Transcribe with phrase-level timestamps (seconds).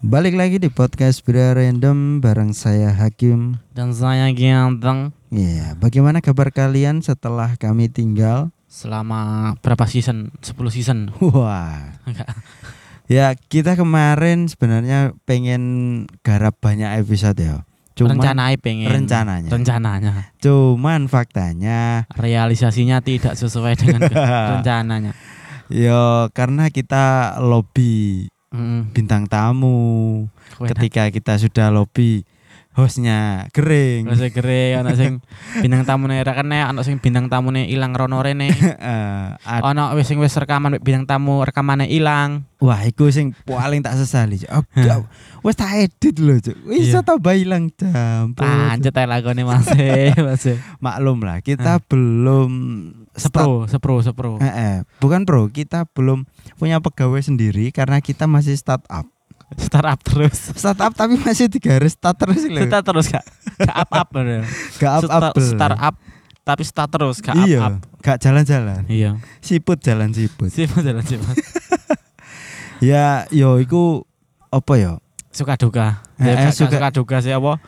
[0.00, 3.60] Balik lagi di podcast Bira Random bareng saya Hakim.
[3.76, 8.48] Dan saya ganteng Iya, bagaimana kabar kalian setelah kami tinggal?
[8.70, 10.30] selama berapa season?
[10.40, 10.98] 10 season.
[11.20, 11.98] Wah.
[12.06, 12.30] Enggak.
[13.10, 15.62] Ya, kita kemarin sebenarnya pengen
[16.22, 17.66] garap banyak episode ya.
[17.98, 18.86] Cuman Rencananya pengen.
[18.88, 19.50] rencananya.
[19.50, 20.12] Rencananya.
[20.38, 24.06] Cuman faktanya Realisasinya tidak sesuai dengan
[24.54, 25.12] rencananya.
[25.66, 28.90] ya karena kita lobby Mm.
[28.90, 30.26] bintang tamu.
[30.58, 32.26] Ketika Ketika kita sudah lobby
[32.70, 34.06] hostnya kering.
[34.06, 35.18] Masih gere ana sing
[35.62, 38.50] bintang tamune ra kene, ana sing bintang tamune ilang rono rene.
[38.80, 42.48] Eh, ad- Ana wis sing wis rekaman bintang tamu rekamane ilang.
[42.62, 44.40] Wah, iku sing paling tak sesali.
[44.48, 44.64] Oh,
[45.44, 46.56] wis tak edit lho, Cuk.
[46.68, 47.00] Iya.
[47.04, 48.32] tambah ilang jam.
[48.32, 50.56] Pancet ae lagone masih, masih.
[50.80, 52.50] Maklum lah, kita belum
[53.10, 54.30] Sepro, sepro, sepro.
[54.40, 56.24] Eh, eh, bukan bro, kita belum
[56.56, 59.04] punya pegawai sendiri karena kita masih startup.
[59.66, 60.38] Startup terus.
[60.54, 62.60] Startup tapi masih di garis start terus lho.
[62.62, 63.24] Kita terus gak
[63.58, 64.42] gak up up bener.
[64.78, 65.22] Gak up up.
[65.34, 65.94] Start- Startup
[66.40, 67.46] tapi start terus gak up up.
[67.46, 67.60] Iya,
[68.00, 68.82] gak jalan-jalan.
[68.86, 69.10] Iya.
[69.40, 70.50] Siput jalan siput.
[70.50, 71.20] Sip jalan sip.
[72.80, 74.08] Ya, yo iku
[74.48, 74.92] apa ya?
[75.30, 76.00] Suka duka.
[76.16, 77.60] Eh, Ya, eh, suka- suka duka sih apa?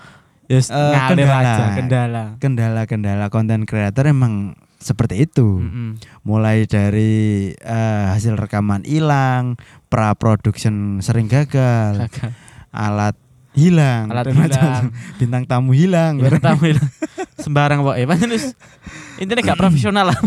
[0.50, 1.40] Ya yes, ngalir kendala.
[1.40, 2.24] aja kendala.
[2.40, 5.58] Kendala-kendala konten kreator emang seperti itu.
[5.58, 5.96] Mm-mm.
[6.22, 12.30] mulai dari eh, hasil rekaman hilang, pra production sering gagal, Gagal.
[12.70, 13.16] alat
[13.52, 14.84] hilang, Alat hilang.
[15.20, 16.16] bintang tamu hilang.
[16.18, 16.88] Ya, tamu hilang.
[17.42, 17.94] Sembarang kok.
[17.94, 18.54] Eh, wis
[19.16, 20.18] intinya gak profesional lah.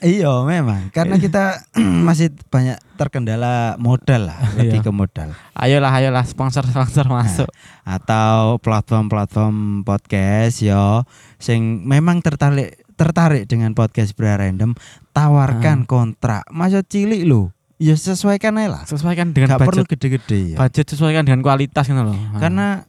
[0.00, 1.66] iya, memang karena kita
[2.08, 4.84] masih banyak terkendala modal lah, lebih Iya.
[4.84, 7.48] ke modal ayolah, ayolah sponsor-sponsor masuk.
[7.82, 11.04] atau platform-platform podcast yo
[11.36, 14.76] sing memang tertarik tertarik dengan podcast Bra Random
[15.10, 19.96] tawarkan kontrak masa cilik lo ya sesuaikan aja lah Sesuaikan dengan gak perlu budget.
[19.96, 22.16] gede-gede ya Budget sesuaikan dengan kualitas gitu loh.
[22.36, 22.84] karena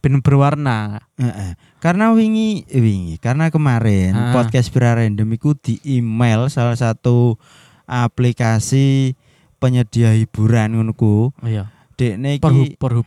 [0.00, 1.04] ben berwarna.
[1.16, 1.54] Heeh.
[1.78, 4.32] Karena wingi eh, wingi karena kemarin Ah.
[4.32, 7.36] podcast Bira Random iku di email salah satu
[7.84, 9.14] aplikasi
[9.56, 11.30] penyedia hiburan ngono ku.
[11.40, 11.68] Iya.
[11.94, 13.06] Dekne Perhub, iki perhub.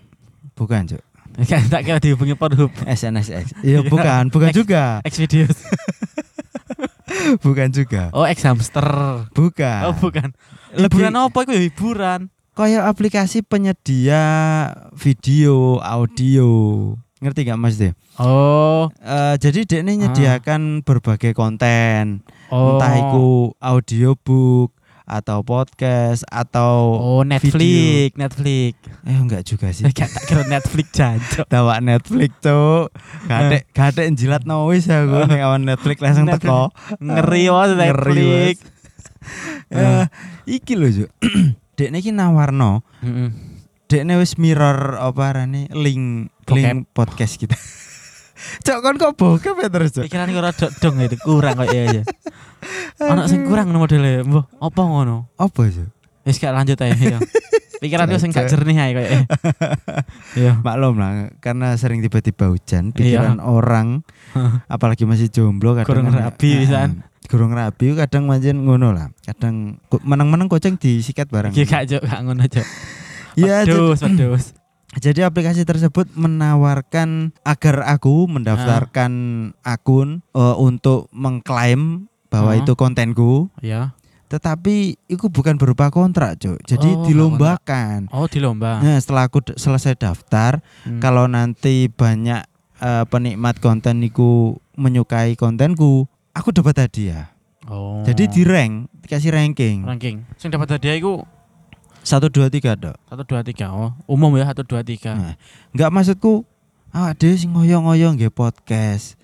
[0.54, 1.02] bukan, Cuk.
[1.50, 2.70] Kan tak kira dihubungi perhub.
[2.86, 3.58] SNSX.
[3.62, 5.02] Iya, bukan, bukan X- juga.
[5.02, 5.58] X videos.
[7.40, 8.10] Bukan juga.
[8.12, 8.84] Oh, X hamster.
[9.32, 9.82] Bukan.
[9.86, 10.34] Oh, bukan.
[10.74, 12.20] Lebih- Hiburan apa itu ya hiburan?
[12.54, 14.22] Kayak aplikasi penyedia
[14.94, 16.50] video, audio.
[17.18, 17.98] Ngerti gak Mas De?
[18.16, 22.22] Oh, Eh, jadi Dekne nyediakan berbagai konten.
[22.48, 22.78] oh.
[22.78, 23.28] entah itu
[23.58, 24.70] audiobook
[25.04, 28.78] atau podcast atau Oh, Netflix, Netflix.
[29.02, 31.46] eh enggak juga sih Gak tak kira Netflix jancok.
[31.50, 32.94] tawa Netflix tuh
[33.26, 36.70] gadek gadek jilat nois aku ning awan Netflix langsung teko
[37.00, 38.56] Ngeri was Ngeri, Netflix.
[39.68, 40.06] Eh,
[40.46, 41.10] iki lho Juk
[41.74, 43.30] dekne iki nawarno Heeh.
[43.86, 46.56] dekne wis mirror apa arane link Bokep.
[46.56, 47.58] link podcast kita
[48.66, 51.86] Cok kon kok bokep ya terus Cok Pikiran gue rada dong itu kurang kok ya
[51.88, 52.02] aja.
[53.00, 55.32] Anak sing kurang no modelnya, mbah apa ngono?
[55.34, 55.88] apa Cok
[56.24, 57.20] Wis gak lanjut aja ya.
[57.82, 59.12] Pikiran gue sing gak jernih aja kayak.
[60.34, 60.52] Iya.
[60.58, 62.96] maklum lah karena sering tiba-tiba hujan Iya.
[63.22, 64.04] pikiran orang
[64.66, 66.90] apalagi masih jomblo kadang Kurang kan- rabi Eh, pisan.
[67.34, 72.22] Kurang rabi kadang manjen ngono lah kadang menang-menang kucing disikat bareng Iki gak jok gak
[72.22, 72.68] ngono jok.
[73.34, 74.54] Iya, pedus.
[74.96, 79.12] jadi aplikasi tersebut menawarkan agar aku mendaftarkan
[79.60, 82.62] akun eh, untuk mengklaim bahwa Ah.
[82.62, 83.98] itu kontenku Iya.
[84.24, 86.62] tetapi itu bukan berupa kontrak Cuk.
[86.64, 88.78] jadi Oh, dilombakan Oh, di lomba.
[88.80, 90.98] nah setelah aku selesai daftar Hmm.
[91.00, 92.46] kalau nanti banyak
[92.76, 97.30] eh, penikmat konten niku menyukai kontenku aku dapat hadiah
[97.64, 98.04] Oh.
[98.04, 100.28] jadi di rank dikasih ranking ranking.
[100.36, 101.24] Sing dapat hadiah iku
[102.04, 103.72] satu dua tiga dok 1 2 3.
[103.72, 105.16] Oh, umum ya 1 2 3.
[105.16, 105.34] Nah,
[105.72, 106.44] nggak maksudku
[106.92, 109.16] ah deh sing ngoyo-ngoyo nggih podcast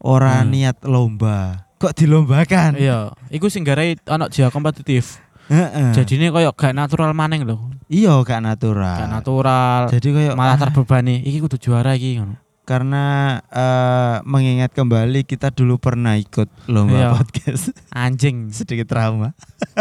[0.00, 0.50] ora Hmm.
[0.50, 5.20] niat lomba kok dilombakan Iya, iku sing garai anak jia kompetitif.
[5.52, 5.92] Heeh.
[5.92, 7.58] Jadi ini koyo gak natural maneng lho.
[7.86, 9.80] iya gak natural Gak natural.
[9.92, 11.20] jadi kayak malah ah, terbebani.
[11.20, 12.40] Iki kudu juara iki ngono.
[12.62, 13.04] Karena
[13.44, 17.08] eh, mengingat kembali kita dulu pernah ikut lomba Iya.
[17.12, 19.34] podcast Anjing, sedikit trauma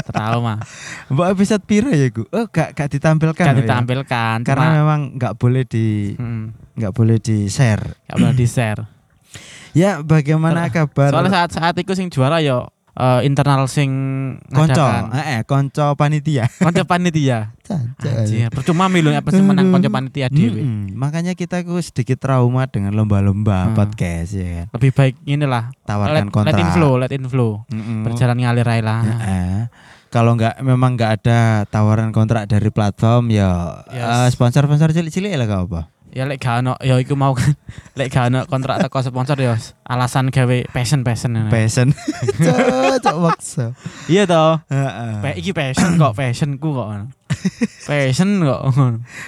[0.03, 0.57] trauma.
[1.13, 3.61] mbak episode piro ya gu oh gak gak ditampilkan Gak ya?
[3.61, 4.37] ditampilkan.
[4.41, 8.81] karena cuma- memang nggak boleh di Hmm, nggak boleh di share gak boleh di share.
[9.71, 13.89] ya bagaimana kabar Soalnya saat saat iku sing juara yo eh, internal sing
[14.47, 17.55] konco eh, eh konco panitia Konco panitia.
[18.01, 20.59] Anjir, percuma milu apa sih menang konco panitia dhewe.
[20.59, 20.91] Mm-mm.
[20.93, 23.75] makanya kita ku sedikit trauma dengan lomba-lomba Hmm.
[23.77, 27.51] podcast ya kan Lebih baik inilah tawarkan let, kontrak let in flow, let in flow.
[27.67, 28.03] Mm-mm.
[28.03, 28.99] Berjalan ngalir aja lah.
[29.01, 29.57] Heeh.
[30.09, 34.03] kalau nggak memang nggak ada tawaran kontrak dari platform ya Yes.
[34.03, 35.81] eh, sponsor-sponsor cilik-cilik lah gak apa.
[36.11, 37.55] Ya lek gak ono ya iku mau kan.
[37.99, 39.55] Lek gak ono kontrak teko sponsor ya
[39.87, 41.31] alasan gawe passion-passion.
[41.31, 41.47] ngono.
[41.47, 41.95] Passion.
[42.45, 43.65] Cocok maksa.
[44.11, 44.59] Iya toh.
[44.67, 45.39] Heeh.
[45.39, 46.87] Iki passion kok passionku kok.
[47.83, 48.61] Passion kok.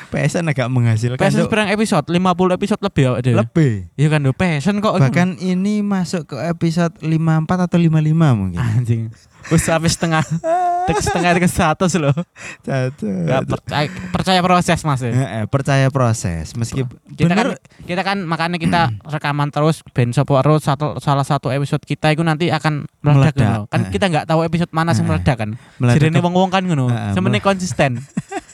[0.10, 1.20] Passion agak menghasilkan.
[1.20, 1.52] Passion Cuk.
[1.52, 3.72] berang episode 50 episode lebih awak lebih.
[3.96, 4.96] Iya kan lho passion kok.
[4.96, 8.60] Bahkan ini masuk ke episode 54 atau 55 mungkin.
[8.60, 9.04] anjing.
[9.52, 10.24] Wis sampai setengah
[11.04, 12.16] setengah ke satu loh.
[12.64, 13.28] Cocok.
[13.28, 15.04] Gak percaya, percaya proses Mas.
[15.04, 15.12] ya.
[15.12, 17.48] Heeh, percaya proses meski Kita bener kan
[17.84, 18.82] kita kan makanya kita
[19.14, 23.68] rekaman terus ben sopo terus satu salah satu episode kita itu nanti akan meledak, Meledak.
[23.68, 23.92] Kan Heeh.
[23.92, 25.50] kita nggak tahu episode mana sing meledak kan.
[25.76, 26.88] meledak Jirene wong-wong kan ngono.
[27.12, 27.93] Semene konsisten.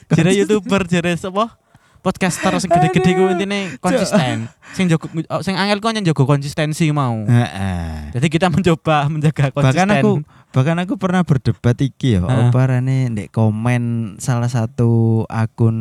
[0.09, 1.59] Jire YouTuber jire sapa?
[1.99, 4.47] Podcaster sing gede-gede ku intine konsisten.
[4.71, 5.11] Sing jogo
[5.43, 7.27] sing angel ku njogo konsistensi mau.
[7.27, 8.15] Heeh.
[8.15, 9.83] Jadi kita mencoba menjaga konsisten.
[9.83, 10.11] Bahkan aku
[10.55, 12.49] bahkan aku pernah berdebat iki ya, Heeh.
[12.49, 15.77] apa rene ndek komen salah satu akun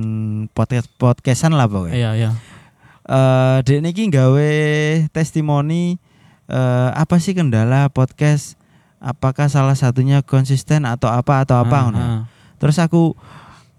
[0.51, 1.95] podcast podcastan lah pokoknya.
[1.95, 2.31] Iya, iya.
[3.07, 4.51] Eh dek niki gawe
[5.15, 6.03] testimoni
[6.51, 8.59] eh apa sih kendala podcast
[8.99, 12.21] apakah salah satunya konsisten atau apa atau apa ah.
[12.59, 13.15] Terus aku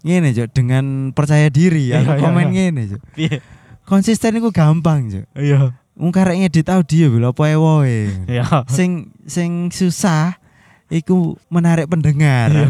[0.03, 2.53] ngene Cuk, dengan percaya diri aku iya, komen iya.
[2.55, 3.01] ngene Cuk.
[3.15, 3.37] Piye?
[3.83, 5.25] Konsisten itu gampang Cuk.
[5.35, 5.75] Iya.
[5.99, 7.99] Wong karek ngedit audio lho apa woe.
[8.27, 8.63] Iya.
[8.71, 10.39] Sing sing susah
[10.87, 12.49] iku menarik pendengar.
[12.49, 12.67] Iya.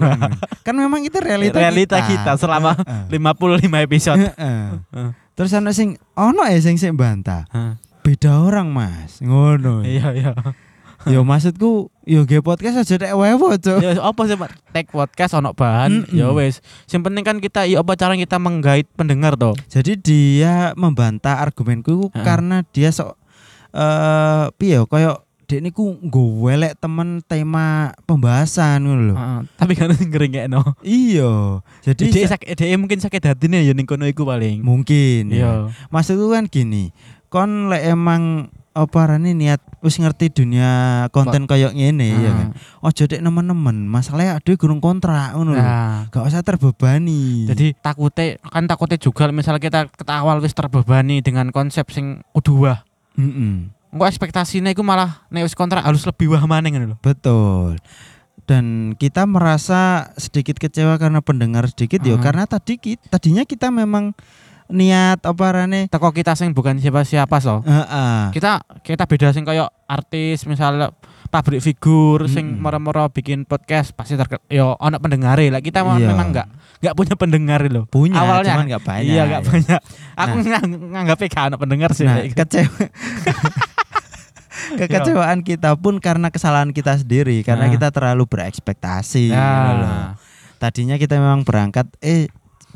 [0.66, 2.74] kan memang itu realita, Realita kita selama
[3.10, 3.22] Heeh.
[3.22, 4.20] 55 episode.
[4.20, 4.64] Heeh.
[4.92, 5.10] Heeh.
[5.38, 7.46] Terus ana sing ono ya sing sing bantah.
[8.04, 9.22] Beda orang, Mas.
[9.22, 9.86] Ngono.
[9.86, 10.32] Iya, iya.
[11.08, 13.78] Yo maksudku yo ge podcast aja nek wewo, Cuk.
[13.80, 14.50] Ya apa sih Pak?
[14.74, 16.18] Take podcast ono bahan, Mm-mm.
[16.18, 16.58] ya wes.
[16.86, 19.54] Yang penting kan kita ya apa cara kita menggait pendengar toh.
[19.68, 22.26] Jadi dia membantah argumenku Heeh.
[22.26, 23.14] karena dia sok
[23.70, 29.16] eh piye yo koyo dek niku golek temen tema pembahasan ngono lho.
[29.16, 29.40] Heeh.
[29.56, 30.62] Tapi kan sing ngeringekno.
[30.82, 31.62] Iya.
[31.86, 34.62] Jadi Jadi sa- sakit dia mungkin sakit hatine ya ning kono iku paling.
[34.62, 35.38] mungkin ya.
[35.38, 35.52] Iya.
[35.90, 36.90] Maksudku kan gini,
[37.30, 40.70] kon lek emang apa rane niat wis ngerti dunia
[41.10, 42.48] konten koyo ngene ya kan.
[42.82, 45.54] Ojo dek nemen-nemen, masalahnya aduh gurung kontrak ngono.
[45.54, 47.46] Nah, Gak usah terbebani.
[47.46, 52.56] jadi takutnya kan takutnya juga misalnya kita kita awal wis terbebani dengan konsep sing udah
[52.56, 52.80] wah.
[53.14, 53.76] Mm-mm.
[53.90, 56.98] Engko ekspektasinya iku malah nek wis kontrak harus lebih wah maneh ngono lho.
[57.00, 57.76] betul.
[58.44, 62.20] Dan kita merasa sedikit kecewa karena pendengar sedikit ya Ah.
[62.20, 64.18] karena tadi kita, tadinya kita memang
[64.70, 67.62] niat apa rane Teko kita sing bukan siapa-siapa so.
[67.62, 68.30] Heeh.
[68.32, 70.94] Kita kita beda sing kayak artis misalnya
[71.28, 72.62] pabrik figur sing Mm-mm.
[72.62, 76.10] moro-moro bikin podcast pasti terke yo ono pendengare lah kita Iya.
[76.10, 76.48] memang enggak
[76.80, 79.06] enggak punya pendengar loh punya Awalnya- cuman nggak banyak.
[79.08, 79.48] iya enggak ya.
[79.48, 79.80] banyak
[80.16, 82.34] aku ngang nganggapnya gak ono pendengar sih Nah, Lek.
[82.34, 82.82] kecewa.
[84.80, 87.72] Kekecewaan kita pun karena kesalahan kita sendiri karena Nah.
[87.72, 89.38] kita terlalu berekspektasi gitu
[89.76, 89.86] loh.
[89.86, 90.14] nah,
[90.58, 92.28] Tadinya kita memang berangkat eh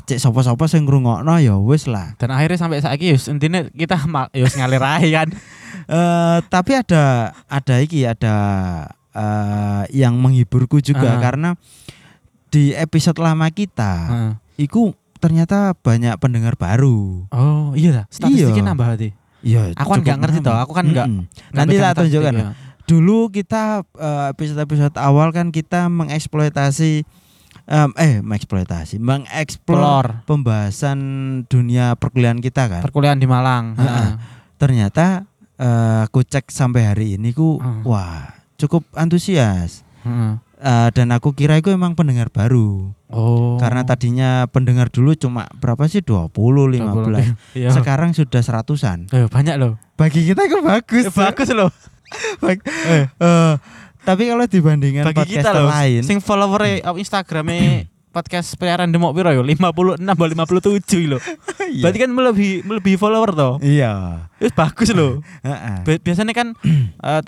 [0.04, 2.12] cek sopo-sopo sing ngrungokno ya wis lah.
[2.14, 3.96] dan akhirnya sampai saiki yus intinya kita
[4.34, 5.28] yus ngalir aja kan
[5.84, 7.04] Eh tapi ada
[7.44, 8.36] ada iki ada
[9.10, 11.20] eh yang menghiburku juga Ah.
[11.20, 11.48] karena
[12.48, 14.32] di episode lama kita Heeh.
[14.60, 17.26] iku ternyata banyak pendengar baru.
[17.26, 18.68] oh iya lah statistiknya Iya.
[18.70, 19.10] nambah hati
[19.40, 21.28] Iya, Aku kan nggak ngerti toh, aku kan nggak- Mm-mm.
[21.28, 22.32] Nggak Nanti tak tunjukkan.
[22.32, 22.80] statistik, ya.
[22.82, 23.62] Dulu kita
[23.94, 27.04] eh, episode-episode awal kan kita mengeksploitasi
[27.64, 30.98] em, eh mengeksploitasi, mengeksplor pembahasan
[31.44, 32.80] dunia perkuliahan kita kan.
[32.80, 33.72] perkuliahan di Malang.
[33.74, 34.08] Heeh.
[34.56, 37.82] Ternyata eh, aku cek sampai hari ini ku Hmm.
[37.82, 39.82] wah cukup antusias.
[40.02, 40.40] Heeh.
[40.56, 42.88] Eh, dan aku kira itu emang pendengar baru.
[43.06, 47.36] oh Karena tadinya pendengar dulu cuma berapa sih 20, 15.
[47.54, 49.06] iya Sekarang sudah seratusan.
[49.08, 51.04] Eh, banyak loh Bagi kita itu bagus.
[51.04, 51.68] Eh, bagus loh
[52.42, 53.54] Bag- eh,
[54.04, 59.10] tapi kalau dibandingkan bagi kita podcaster loh lain, sing follower up Instagramnya podcast peliharaan demok
[59.10, 61.18] piro yo 56 atau 57 loh
[61.64, 61.80] Iya.
[61.82, 64.28] berarti kan melebihi melebihi follower toh iya.
[64.38, 65.76] itu bagus Heeh.
[65.82, 66.54] Bi- biasanya kan
[67.10, 67.26] eh, 30%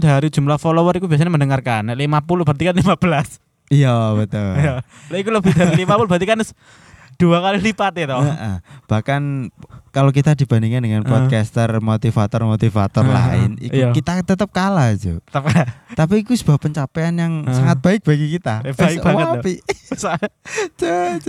[0.00, 4.50] dari jumlah follower itu biasanya mendengarkan Nek 50 berarti kan 15 Iya betul.
[4.56, 6.38] ya lah itu lebih dari 50 berarti kan
[7.18, 8.54] dua kali lipat ya toh Heeh.
[8.88, 9.22] Bahkan
[9.98, 13.90] kalau kita dibandingkan dengan podcaster motivator-motivator Eh, lain, eh, iku iya.
[13.90, 15.18] kita tetap kalah aja.
[15.24, 15.50] Tapi
[15.98, 17.50] Tapi itu sebuah pencapaian yang Eh.
[17.50, 18.62] sangat baik bagi kita.
[18.62, 19.42] Eh, baik Wes, banget loh.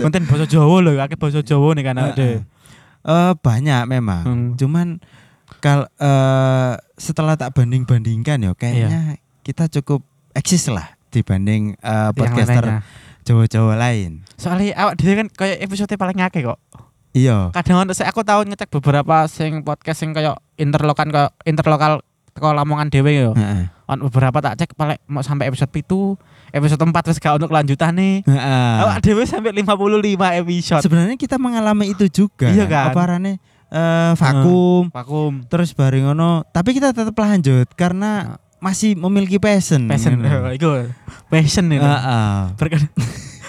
[0.00, 2.12] konten bahasa Jawa loh kakek bahasa Jawa nih kan Heeh.
[2.12, 2.28] ada
[3.00, 4.22] Eh, banyak memang.
[4.22, 4.48] Hmm.
[4.54, 5.00] Cuman
[5.58, 12.84] kal eh, setelah tak banding-bandingkan ya kayaknya kita cukup eksis lah dibanding yang podcaster.
[13.20, 14.24] Jawa-Jawa lain.
[14.34, 16.56] soalnya awak dia kan kayak episode paling ngake kok
[17.10, 17.50] Iya.
[17.50, 22.88] kadang saya aku tahu ngecek beberapa sing podcast sing kayak interlokan kayak interlokal teko Lamongan
[22.88, 23.30] dhewe yo.
[23.34, 23.66] Heeh.
[23.90, 26.14] On beberapa tak cek paling mau sampai episode pitu,
[26.54, 28.22] episode 4 wis gak ono kelanjutane.
[28.22, 28.74] Heeh.
[28.86, 30.82] Awak dhewe sampai 55 episode.
[30.86, 32.46] Sebenarnya kita mengalami itu juga.
[32.46, 32.94] Iya kan?
[32.94, 35.32] Apa arane eh, vakum Vakum.
[35.46, 39.90] terus bareng ngono, tapi kita tetap lanjut karena masih memiliki passion.
[39.90, 40.22] Passion.
[40.56, 40.86] Iku
[41.26, 41.82] passion itu.
[41.82, 42.54] Heeh.
[42.54, 42.90] Berkedok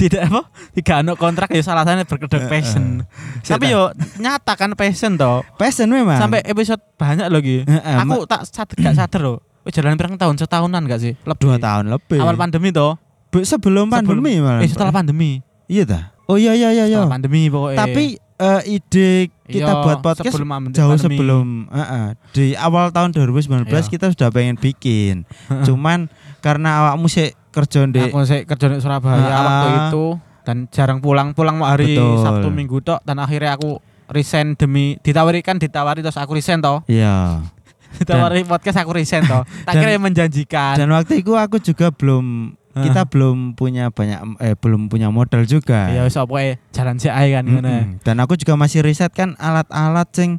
[0.00, 0.42] tidak apa
[0.72, 3.04] tidak ono kontrak ya salah satunya berkedok passion
[3.42, 6.16] tapi yo nyata kan passion toh passion memang.
[6.16, 9.38] sampai episode banyak lagi aku tak sadar gak sadar loh
[9.68, 12.16] jalan pirang tahun setahunan gak sih lebih dua tahun lebih.
[12.16, 12.96] awal pandemi toh
[13.36, 14.64] sebelum pandemi malah.
[14.64, 16.04] eh setelah pandemi Iya dah.
[16.26, 16.98] Oh iya iya iya iya.
[16.98, 19.10] setelah pandemi pokoknya Tapi eh, ide
[19.46, 21.14] kita Iya, buat podcast sebelum jauh pandemi.
[21.14, 22.06] sebelum Heeh.
[22.34, 23.86] di awal tahun 2019 Iya.
[23.86, 25.22] kita sudah pengen bikin.
[25.62, 29.42] Cuman karena awakmu sih kerja di aku sih kerja di Surabaya Ah.
[29.42, 30.04] waktu itu
[30.40, 32.22] dan jarang pulang pulang mau hari Betul.
[32.22, 33.76] Sabtu Minggu tok dan akhirnya aku
[34.08, 37.44] resign demi ditawari kan ditawari terus aku resign toh Iya.
[37.98, 42.54] ditawari podcast aku resign toh tak Dan- kira menjanjikan Dan waktu itu aku juga belum
[42.70, 42.86] Ah.
[42.86, 45.90] kita belum punya banyak eh belum punya modal juga.
[45.90, 47.98] ya wis apa jalan ae kan ngono Mm-mm.
[48.06, 50.38] Dan aku juga masih riset kan alat-alat sing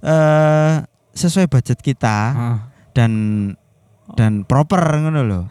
[0.00, 2.56] eh sesuai budget kita Heeh.
[2.92, 3.12] dan
[4.12, 5.44] dan proper ngono loh.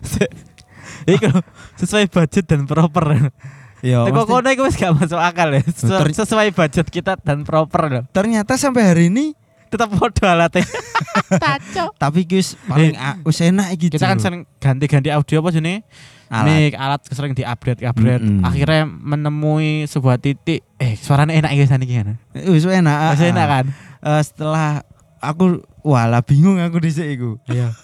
[1.14, 1.30] Iku
[1.78, 3.30] sesuai budget dan proper.
[3.84, 4.08] Iya.
[4.08, 5.62] Teko kono iku wis gak masuk akal ya.
[5.62, 8.04] Sesu- Ter- Sesuai budget kita dan proper loh.
[8.10, 9.36] ternyata sampai hari ini
[9.66, 10.62] Tetap podo alatnya.
[11.42, 11.90] Taco.
[11.98, 13.90] tapi guys paling a- wis enak iki.
[13.90, 15.82] Kita kan sering ganti-ganti audio apa sini?
[16.26, 16.46] Alat.
[16.46, 18.22] Mic, alat sering di-upgrade, upgrade.
[18.22, 18.42] Mm-mm.
[18.42, 22.18] Akhirnya menemui sebuah titik, eh suaranya enak ya sana gimana?
[22.50, 23.14] wis enak.
[23.14, 23.50] Masih ah, enak ah.
[23.50, 23.66] kan?
[24.06, 24.68] Eh, setelah
[25.22, 27.38] aku walah bingung aku dhisik iku.
[27.46, 27.74] Iya.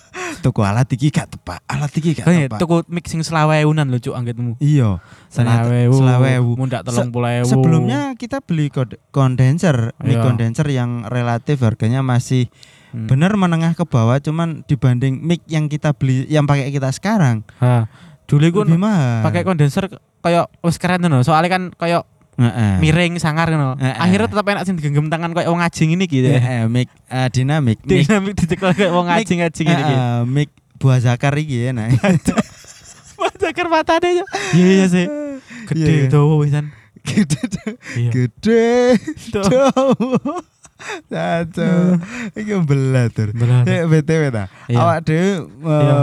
[0.42, 1.62] Tuku alat iki gak tepak.
[1.64, 2.58] Alat iki gak iya, tepak.
[2.58, 4.58] tuku mixing selaweunan lho cuk anggitmu.
[4.58, 4.99] Iya.
[5.30, 5.94] Selawewu.
[5.94, 6.52] selawewu.
[6.58, 8.66] Mundak Se- telung puluh Sebelumnya kita beli
[9.08, 10.22] kondenser, mic Iya.
[10.22, 12.50] kondenser yang relatif harganya masih
[12.92, 13.08] Hmm.
[13.08, 17.88] bener menengah ke bawah cuman dibanding mic yang kita beli yang pakai kita sekarang Ha.
[18.28, 19.25] Dulu mahal.
[19.25, 19.88] pakai kondenser
[20.20, 21.25] kayak wis keren ngono.
[21.25, 22.81] Soalnya kan kayak Heeh.
[22.81, 23.77] miring sangar ngono.
[23.77, 26.27] Akhirnya tetap enak sing digenggam tangan kayak wong ngajing ini gitu.
[26.27, 26.41] ya.
[26.41, 29.95] Heeh, mic eh, dinamik Dinamik dicekel kayak wong ngajing-ngajing ini gitu.
[29.95, 31.93] heeh, mic buah zakar iki ya nah.
[33.43, 34.25] Cakar matane yo.
[34.53, 35.07] Iya iya sih.
[35.69, 36.11] Gede Iya.
[36.11, 36.71] dawa wisan.
[37.03, 37.43] gede
[37.95, 38.11] Iya.
[38.11, 38.71] gede.
[39.29, 40.43] Dawa.
[41.07, 41.71] Caco.
[42.39, 43.31] Iki belat tur.
[43.31, 43.62] Bener.
[43.65, 44.45] Eh BTW ta.
[44.67, 44.79] Iya.
[44.79, 45.97] Awak dhewe eh, Iya.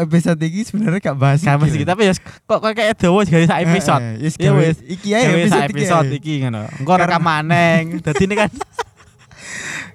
[0.00, 1.88] episode iki sebenarnya gak bahas iki sih lho.
[1.88, 4.02] tapi ya kok kayak dawa juga sak episode.
[4.02, 4.76] Eh, yes, Iya, wis.
[4.80, 6.18] Iki ae episode, sak episode iki.
[6.18, 6.62] iki ngono.
[6.78, 7.82] Engko rekam maneng.
[8.04, 8.50] Dadi ini kan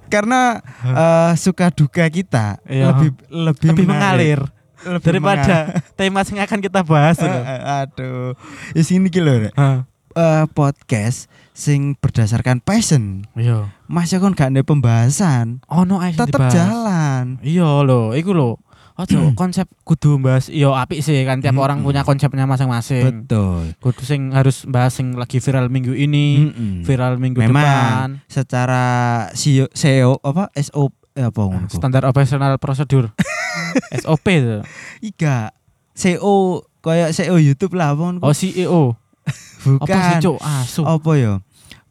[0.10, 2.90] Karena eh, suka duka kita Iya.
[2.94, 4.40] lebih lebih lebih mengalir
[4.80, 5.58] Lebih daripada
[5.94, 7.46] tema yang akan kita bahas mengalir.
[7.46, 8.32] eh, aduh.
[8.74, 9.54] Ya sini lho, Rek.
[9.54, 9.86] Hah.
[10.10, 13.28] Eh, podcast sing berdasarkan passion.
[13.36, 13.68] Iya.
[13.92, 17.36] Masih kon gak ada pembahasan, ae sing tetap jalan.
[17.44, 18.64] Iya loh, iku loh.
[19.00, 21.64] Ojo konsep kudu bahas iya apik sih kan tiap Mm-mm.
[21.64, 23.24] orang punya konsepnya masing-masing.
[23.24, 23.72] Betul.
[23.80, 26.84] Kudu sing harus bahas sing lagi viral minggu ini, Mm-mm.
[26.84, 27.56] viral minggu Memang.
[27.64, 28.08] depan.
[28.28, 28.84] Secara
[29.32, 31.72] SEO, SEO apa SO eh, apa ngono?
[31.72, 33.16] Standar operasional prosedur.
[34.04, 34.68] SOP itu.
[35.00, 35.56] Iga
[35.96, 38.20] SEO kayak SEO YouTube lah apa?
[38.20, 39.00] Oh CEO.
[39.64, 39.88] Bukan.
[39.88, 40.38] Apa sih cuk?
[40.44, 40.82] Asu.
[40.84, 41.34] Apa ya?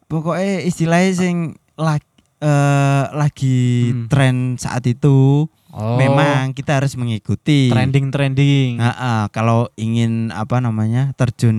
[0.09, 1.37] Pokoknya istilahnya sing
[1.77, 2.01] lag,
[2.41, 4.09] eh, lagi Hmm.
[4.09, 6.01] tren saat itu Oh.
[6.01, 7.69] memang kita harus mengikuti.
[7.69, 8.81] trending-trending.
[8.81, 11.53] Nah, ah, kalau ingin apa namanya terjun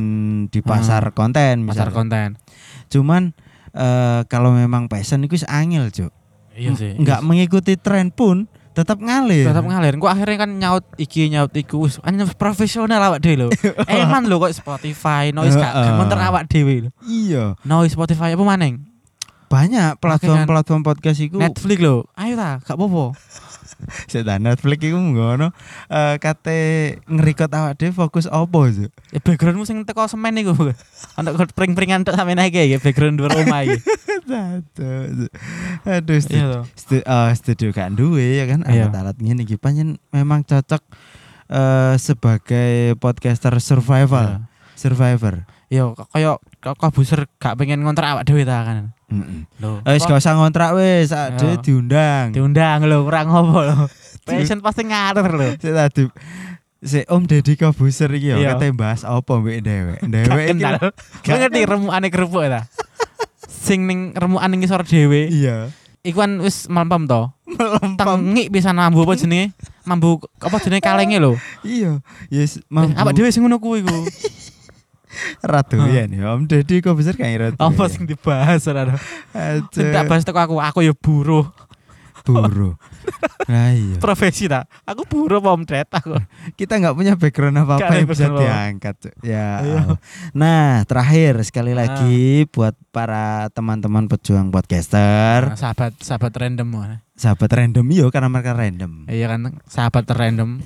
[0.50, 1.71] di pasar konten Hmm.
[1.71, 1.95] Pasar misalnya.
[1.95, 2.28] konten.
[2.90, 3.23] Cuman
[3.71, 6.11] eh, kalau memang passion itu angel, Cuk.
[6.59, 6.99] Iya sih.
[6.99, 8.50] Enggak mengikuti tren pun
[8.81, 9.45] tetap ngalir.
[9.45, 9.93] tetap ngalir.
[10.01, 13.49] Kok akhirnya kan nyaut iki nyaut iku anjir profesional awak dhewe lho.
[13.93, 15.85] Eman lho kok Spotify noise gak Heeh.
[15.85, 16.91] gak monter awak dhewe lho.
[17.05, 18.91] Iya, Noise Spotify apa maneng?
[19.51, 21.35] banyak platform-platform podcast itu.
[21.35, 22.07] Netflix lho.
[22.15, 23.19] Ayo ta, gak apa-apa.
[24.13, 25.51] Sedan Netflix itu ngono.
[25.87, 26.59] Eh kate
[27.07, 28.91] ngerekod awak dhewe fokus opo, Cuk?
[29.11, 30.53] Ya backgroundmu sing teko semen iku.
[30.55, 33.79] Kok pring-pringan tok sampe naik ya background dhuwur omah iki.
[34.31, 35.27] Aduh,
[35.83, 38.87] Aduh, stu- Iya stu- eh, studio gak duwe ya kan Iya.
[38.87, 40.83] alat-alat ngene iki pancen memang cocok
[41.51, 44.47] eh, sebagai podcaster survival,
[44.79, 45.45] survivor.
[45.67, 48.95] Yo kaya kok kabuser gak pengen ngontrak awak dhewe ta kan.
[49.11, 49.43] Heeh.
[49.59, 49.83] Lho.
[49.85, 51.59] Wis gak usah ngontrak wis, ade Iya.
[51.59, 52.26] diundang.
[52.31, 53.76] diundang lho kurang apa lho.
[54.26, 55.49] Passion pasti ngalir lho.
[55.62, 56.02] Sik tadi
[56.81, 58.37] si Om Deddy Kobuser iki Iya.
[58.38, 59.95] ya kate bahas apa mbek dhewe.
[60.00, 60.64] Gak Dhewe iki
[61.26, 62.64] Kau ngerti remukane kerupuk ta?
[63.45, 65.29] Sing ning remukan ning ngisor dhewe.
[65.29, 65.69] Iya.
[66.00, 67.29] Iku kan wis mampam to.
[67.45, 68.25] Melempam.
[68.25, 69.52] Tengik bisa mambu apa jenenge?
[69.85, 71.37] Mambu apa jenenge kalenge lho.
[71.61, 72.00] Iya.
[72.33, 72.97] Yes, mampu.
[72.97, 73.99] Awak dhewe sing ngono kuwi iku.
[75.40, 76.21] Ratu ya nih.
[76.23, 77.59] Om Deddy Kobuser kayak ratu.
[77.59, 78.95] Apa sing dibahas ora?
[79.73, 81.49] Sing tak bahas teko aku, aku ya buruh.
[82.21, 82.76] Buru.
[83.49, 83.97] Nah iya.
[83.97, 84.69] Profesi ta.
[84.85, 86.14] Aku buruh pomdet aku.
[86.52, 88.97] Kita nggak punya background apa-apa yang bisa diangkat.
[89.25, 89.64] Ya.
[89.64, 89.81] Iya.
[90.37, 91.88] Nah, terakhir sekali Ah.
[91.88, 96.97] lagi buat para teman-teman pejuang podcaster, Nah, sahabat sahabat random mana?
[97.17, 99.09] sahabat random yo karena mereka random.
[99.09, 100.61] Iya kan sahabat random.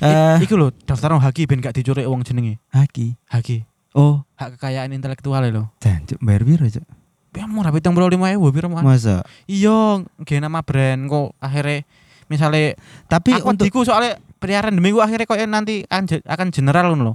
[0.00, 2.56] Eh, Eh, iku lho daftar haki ben gak dicuri wong jenenge.
[2.72, 3.20] Haki.
[3.30, 3.68] Haki.
[3.96, 5.72] Oh, Hak kekayaan intelektual lho.
[5.78, 6.84] jancuk bayar piro, Cuk?
[7.32, 8.12] Ya murah 75.000
[8.46, 8.80] piro Mas?
[8.82, 9.24] Masa?
[9.46, 11.84] Iya, nggih nama brand kok akhirnya
[12.26, 12.76] misalnya
[13.06, 16.92] Tapi aku untuk diku soalnya pria random iku akhirnya kok nanti akan, je- akan general
[16.92, 17.14] lho.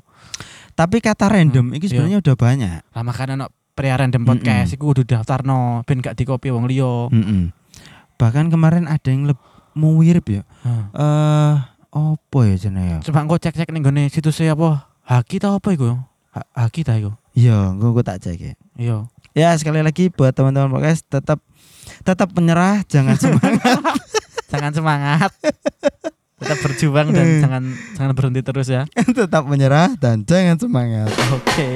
[0.72, 2.80] tapi kata random Hmm, ini sebenarnya udah banyak.
[2.88, 7.10] Lah makanya ono pria random podcast iku kudu daftarno ben gak dikopi wong liya.
[7.10, 7.54] Mm-mm.
[8.16, 9.42] Bahkan kemarin ada yang lebih
[9.74, 10.42] muwirip ya.
[10.62, 10.86] Heeh.
[10.92, 11.54] Eh,
[11.92, 12.98] apa ya jenenge ya?
[13.04, 14.90] Coba engko cek-cek ning gone situsnya apa?
[15.04, 15.98] Haki ta apa iku?
[16.32, 17.12] Ha- Haki ta iku?
[17.36, 18.54] Iya, gue gue tak cek ya.
[18.80, 18.98] Iya.
[19.32, 21.40] Ya sekali lagi buat teman-teman podcast tetap
[22.04, 23.80] tetap menyerah, jangan semangat.
[24.52, 25.32] Jangan semangat.
[26.42, 27.64] Tetap berjuang dan jangan
[27.96, 28.84] jangan berhenti terus ya.
[29.20, 31.12] tetap menyerah dan jangan semangat.
[31.32, 31.72] Oke.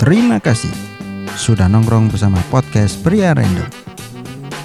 [0.00, 0.72] Terima kasih
[1.36, 3.79] sudah nongkrong bersama podcast Pria Random.